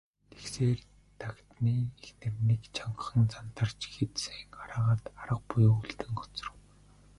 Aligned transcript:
Тэгсээр, 0.31 0.79
Дагданы 1.19 1.73
эхнэр 2.05 2.35
нэг 2.47 2.61
чангахан 2.75 3.25
зандарч 3.33 3.79
хэд 3.93 4.13
сайн 4.23 4.49
хараагаад 4.57 5.03
арга 5.21 5.45
буюу 5.49 5.77
үлдэн 5.83 6.13
хоцров. 6.19 6.53